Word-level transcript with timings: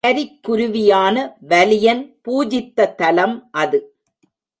கரிக்குருவியான 0.03 1.15
வலியன் 1.49 2.01
பூஜித்த 2.21 2.87
தலம் 2.97 3.35
அது. 3.51 3.79